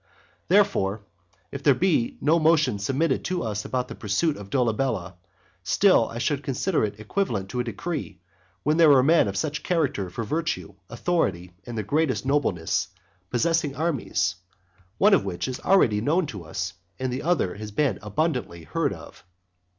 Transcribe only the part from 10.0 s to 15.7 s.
for virtue, authority, and the greatest nobleness, possessing armies, one of which is